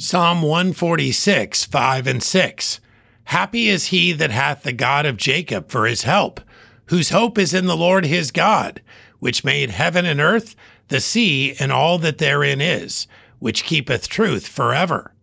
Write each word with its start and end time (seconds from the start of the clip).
Psalm 0.00 0.42
146, 0.42 1.64
5 1.64 2.06
and 2.06 2.22
6. 2.22 2.80
Happy 3.24 3.68
is 3.68 3.86
he 3.86 4.12
that 4.12 4.30
hath 4.30 4.62
the 4.62 4.72
God 4.72 5.04
of 5.04 5.16
Jacob 5.16 5.70
for 5.70 5.86
his 5.86 6.04
help, 6.04 6.40
whose 6.86 7.10
hope 7.10 7.36
is 7.36 7.52
in 7.52 7.66
the 7.66 7.76
Lord 7.76 8.06
his 8.06 8.30
God, 8.30 8.80
which 9.18 9.42
made 9.42 9.70
heaven 9.70 10.06
and 10.06 10.20
earth, 10.20 10.54
the 10.86 11.00
sea, 11.00 11.56
and 11.58 11.72
all 11.72 11.98
that 11.98 12.18
therein 12.18 12.60
is, 12.60 13.08
which 13.40 13.64
keepeth 13.64 14.08
truth 14.08 14.46
forever. 14.46 15.14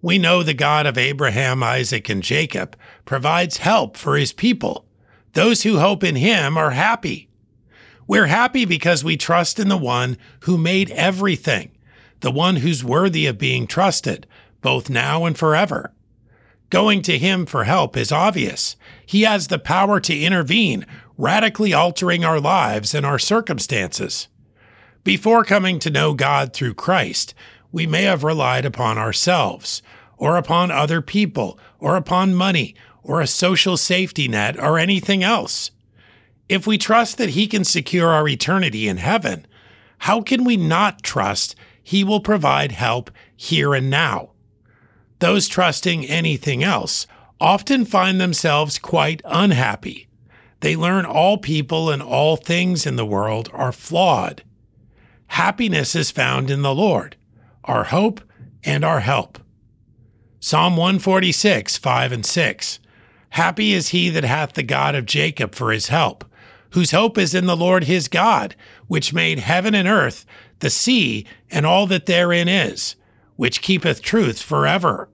We 0.00 0.16
know 0.16 0.44
the 0.44 0.54
God 0.54 0.86
of 0.86 0.96
Abraham, 0.96 1.60
Isaac, 1.64 2.08
and 2.08 2.22
Jacob 2.22 2.76
provides 3.04 3.56
help 3.56 3.96
for 3.96 4.16
his 4.16 4.32
people. 4.32 4.86
Those 5.32 5.64
who 5.64 5.80
hope 5.80 6.04
in 6.04 6.14
him 6.14 6.56
are 6.56 6.70
happy. 6.70 7.30
We're 8.06 8.26
happy 8.26 8.64
because 8.64 9.02
we 9.02 9.16
trust 9.16 9.58
in 9.58 9.68
the 9.68 9.76
one 9.76 10.18
who 10.42 10.56
made 10.56 10.92
everything, 10.92 11.72
the 12.20 12.30
one 12.30 12.56
who's 12.56 12.84
worthy 12.84 13.26
of 13.26 13.38
being 13.38 13.66
trusted, 13.66 14.26
both 14.62 14.90
now 14.90 15.24
and 15.24 15.38
forever. 15.38 15.92
Going 16.70 17.02
to 17.02 17.18
him 17.18 17.46
for 17.46 17.64
help 17.64 17.96
is 17.96 18.10
obvious. 18.10 18.76
He 19.04 19.22
has 19.22 19.48
the 19.48 19.58
power 19.58 20.00
to 20.00 20.18
intervene, 20.18 20.84
radically 21.16 21.72
altering 21.72 22.24
our 22.24 22.40
lives 22.40 22.94
and 22.94 23.06
our 23.06 23.18
circumstances. 23.18 24.28
Before 25.04 25.44
coming 25.44 25.78
to 25.78 25.90
know 25.90 26.14
God 26.14 26.52
through 26.52 26.74
Christ, 26.74 27.34
we 27.70 27.86
may 27.86 28.02
have 28.02 28.24
relied 28.24 28.64
upon 28.64 28.98
ourselves, 28.98 29.82
or 30.16 30.36
upon 30.36 30.70
other 30.70 31.00
people, 31.00 31.58
or 31.78 31.96
upon 31.96 32.34
money, 32.34 32.74
or 33.02 33.20
a 33.20 33.26
social 33.26 33.76
safety 33.76 34.26
net, 34.26 34.58
or 34.58 34.78
anything 34.78 35.22
else. 35.22 35.70
If 36.48 36.66
we 36.66 36.78
trust 36.78 37.18
that 37.18 37.30
He 37.30 37.46
can 37.46 37.64
secure 37.64 38.08
our 38.08 38.26
eternity 38.26 38.88
in 38.88 38.96
heaven, 38.96 39.46
how 39.98 40.20
can 40.22 40.42
we 40.42 40.56
not 40.56 41.02
trust 41.02 41.54
He 41.86 42.02
will 42.02 42.18
provide 42.18 42.72
help 42.72 43.12
here 43.36 43.72
and 43.72 43.88
now? 43.88 44.30
Those 45.20 45.46
trusting 45.46 46.04
anything 46.04 46.64
else 46.64 47.06
often 47.40 47.84
find 47.84 48.20
themselves 48.20 48.80
quite 48.80 49.22
unhappy. 49.24 50.08
They 50.62 50.74
learn 50.74 51.06
all 51.06 51.38
people 51.38 51.88
and 51.88 52.02
all 52.02 52.34
things 52.34 52.86
in 52.86 52.96
the 52.96 53.06
world 53.06 53.48
are 53.52 53.70
flawed. 53.70 54.42
Happiness 55.28 55.94
is 55.94 56.10
found 56.10 56.50
in 56.50 56.62
the 56.62 56.74
Lord, 56.74 57.14
our 57.62 57.84
hope 57.84 58.20
and 58.64 58.84
our 58.84 58.98
help. 58.98 59.38
Psalm 60.40 60.76
146, 60.76 61.76
5 61.76 62.10
and 62.10 62.26
6. 62.26 62.80
Happy 63.28 63.72
is 63.72 63.90
he 63.90 64.10
that 64.10 64.24
hath 64.24 64.54
the 64.54 64.64
God 64.64 64.96
of 64.96 65.06
Jacob 65.06 65.54
for 65.54 65.70
his 65.70 65.86
help, 65.86 66.24
whose 66.76 66.90
hope 66.90 67.16
is 67.16 67.34
in 67.34 67.46
the 67.46 67.56
Lord 67.56 67.84
his 67.84 68.06
God, 68.06 68.54
which 68.86 69.14
made 69.14 69.38
heaven 69.38 69.74
and 69.74 69.88
earth, 69.88 70.26
the 70.58 70.68
sea, 70.68 71.24
and 71.50 71.64
all 71.64 71.86
that 71.86 72.04
therein 72.04 72.48
is, 72.48 72.96
which 73.36 73.62
keepeth 73.62 74.02
truth 74.02 74.42
forever. 74.42 75.08